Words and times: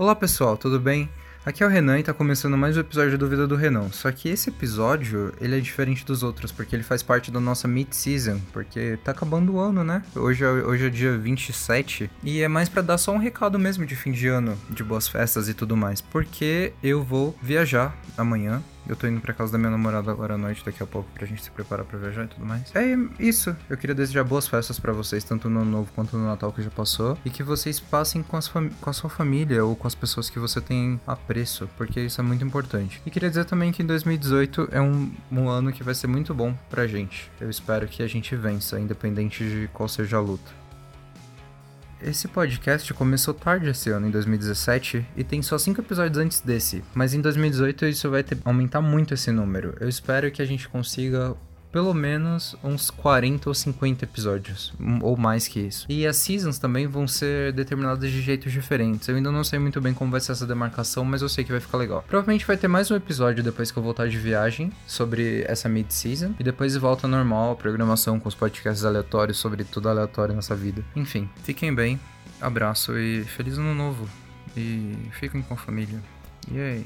Olá 0.00 0.16
pessoal, 0.16 0.56
tudo 0.56 0.80
bem? 0.80 1.10
Aqui 1.44 1.62
é 1.62 1.66
o 1.66 1.68
Renan 1.68 1.98
e 1.98 2.02
tá 2.02 2.14
começando 2.14 2.56
mais 2.56 2.74
um 2.74 2.80
episódio 2.80 3.18
do 3.18 3.28
Vida 3.28 3.46
do 3.46 3.54
Renan. 3.54 3.90
Só 3.90 4.10
que 4.10 4.30
esse 4.30 4.48
episódio, 4.48 5.34
ele 5.38 5.58
é 5.58 5.60
diferente 5.60 6.06
dos 6.06 6.22
outros, 6.22 6.50
porque 6.50 6.74
ele 6.74 6.82
faz 6.82 7.02
parte 7.02 7.30
da 7.30 7.38
nossa 7.38 7.68
mid-season, 7.68 8.40
porque 8.50 8.98
tá 9.04 9.12
acabando 9.12 9.52
o 9.52 9.60
ano, 9.60 9.84
né? 9.84 10.02
Hoje 10.16 10.42
é, 10.42 10.48
hoje 10.48 10.86
é 10.86 10.88
dia 10.88 11.18
27, 11.18 12.10
e 12.24 12.40
é 12.40 12.48
mais 12.48 12.66
para 12.66 12.80
dar 12.80 12.96
só 12.96 13.12
um 13.12 13.18
recado 13.18 13.58
mesmo 13.58 13.84
de 13.84 13.94
fim 13.94 14.10
de 14.10 14.26
ano, 14.26 14.56
de 14.70 14.82
boas 14.82 15.06
festas 15.06 15.50
e 15.50 15.52
tudo 15.52 15.76
mais, 15.76 16.00
porque 16.00 16.72
eu 16.82 17.04
vou 17.04 17.36
viajar 17.42 17.94
amanhã 18.16 18.62
eu 18.90 18.96
tô 18.96 19.06
indo 19.06 19.20
pra 19.20 19.32
casa 19.32 19.52
da 19.52 19.58
minha 19.58 19.70
namorada 19.70 20.10
agora 20.10 20.34
à 20.34 20.38
noite, 20.38 20.64
daqui 20.64 20.82
a 20.82 20.86
pouco, 20.86 21.08
pra 21.14 21.24
gente 21.24 21.42
se 21.42 21.50
preparar 21.50 21.86
pra 21.86 21.98
viajar 21.98 22.24
e 22.24 22.28
tudo 22.28 22.44
mais. 22.44 22.74
É 22.74 22.84
isso. 23.18 23.56
Eu 23.68 23.76
queria 23.76 23.94
desejar 23.94 24.24
boas 24.24 24.48
festas 24.48 24.78
para 24.78 24.92
vocês, 24.92 25.22
tanto 25.22 25.48
no 25.48 25.60
Ano 25.60 25.70
Novo 25.70 25.92
quanto 25.94 26.16
no 26.16 26.26
Natal 26.26 26.52
que 26.52 26.62
já 26.62 26.70
passou. 26.70 27.16
E 27.24 27.30
que 27.30 27.42
vocês 27.42 27.78
passem 27.78 28.22
com, 28.22 28.38
com 28.80 28.90
a 28.90 28.92
sua 28.92 29.08
família 29.08 29.64
ou 29.64 29.76
com 29.76 29.86
as 29.86 29.94
pessoas 29.94 30.28
que 30.28 30.38
você 30.38 30.60
tem 30.60 31.00
apreço, 31.06 31.68
porque 31.76 32.00
isso 32.00 32.20
é 32.20 32.24
muito 32.24 32.44
importante. 32.44 33.00
E 33.06 33.10
queria 33.10 33.28
dizer 33.28 33.44
também 33.44 33.70
que 33.70 33.82
em 33.82 33.86
2018 33.86 34.68
é 34.72 34.80
um, 34.80 35.12
um 35.30 35.48
ano 35.48 35.72
que 35.72 35.84
vai 35.84 35.94
ser 35.94 36.08
muito 36.08 36.34
bom 36.34 36.54
pra 36.68 36.86
gente. 36.86 37.30
Eu 37.40 37.48
espero 37.48 37.86
que 37.86 38.02
a 38.02 38.08
gente 38.08 38.34
vença, 38.34 38.80
independente 38.80 39.44
de 39.44 39.68
qual 39.72 39.88
seja 39.88 40.16
a 40.16 40.20
luta. 40.20 40.59
Esse 42.02 42.28
podcast 42.28 42.94
começou 42.94 43.34
tarde 43.34 43.68
esse 43.68 43.90
ano, 43.90 44.06
em 44.06 44.10
2017, 44.10 45.06
e 45.14 45.22
tem 45.22 45.42
só 45.42 45.58
5 45.58 45.82
episódios 45.82 46.16
antes 46.16 46.40
desse, 46.40 46.82
mas 46.94 47.12
em 47.12 47.20
2018 47.20 47.84
isso 47.84 48.08
vai 48.08 48.22
ter, 48.22 48.38
aumentar 48.42 48.80
muito 48.80 49.12
esse 49.12 49.30
número. 49.30 49.74
Eu 49.78 49.86
espero 49.86 50.30
que 50.30 50.40
a 50.40 50.46
gente 50.46 50.66
consiga 50.66 51.36
pelo 51.72 51.94
menos 51.94 52.56
uns 52.62 52.90
40 52.90 53.48
ou 53.48 53.54
50 53.54 54.04
episódios, 54.04 54.72
ou 55.02 55.16
mais 55.16 55.46
que 55.46 55.60
isso. 55.60 55.86
E 55.88 56.06
as 56.06 56.16
seasons 56.16 56.58
também 56.58 56.86
vão 56.86 57.06
ser 57.06 57.52
determinadas 57.52 58.10
de 58.10 58.20
jeitos 58.20 58.52
diferentes. 58.52 59.08
Eu 59.08 59.16
ainda 59.16 59.30
não 59.30 59.44
sei 59.44 59.58
muito 59.58 59.80
bem 59.80 59.94
como 59.94 60.10
vai 60.10 60.20
ser 60.20 60.32
essa 60.32 60.46
demarcação, 60.46 61.04
mas 61.04 61.22
eu 61.22 61.28
sei 61.28 61.44
que 61.44 61.52
vai 61.52 61.60
ficar 61.60 61.78
legal. 61.78 62.04
Provavelmente 62.08 62.46
vai 62.46 62.56
ter 62.56 62.68
mais 62.68 62.90
um 62.90 62.96
episódio 62.96 63.42
depois 63.42 63.70
que 63.70 63.78
eu 63.78 63.82
voltar 63.82 64.08
de 64.08 64.18
viagem 64.18 64.72
sobre 64.86 65.44
essa 65.46 65.68
mid-season, 65.68 66.34
e 66.38 66.44
depois 66.44 66.76
volta 66.76 67.06
normal 67.06 67.52
a 67.52 67.56
programação 67.56 68.18
com 68.18 68.28
os 68.28 68.34
podcasts 68.34 68.84
aleatórios 68.84 69.38
sobre 69.38 69.64
tudo 69.64 69.88
aleatório 69.88 70.34
nessa 70.34 70.54
vida. 70.56 70.84
Enfim, 70.96 71.28
fiquem 71.42 71.74
bem, 71.74 72.00
abraço 72.40 72.98
e 72.98 73.24
feliz 73.24 73.58
ano 73.58 73.74
novo. 73.74 74.08
E 74.56 74.96
fiquem 75.12 75.42
com 75.42 75.54
a 75.54 75.56
família. 75.56 76.00
Yay! 76.50 76.84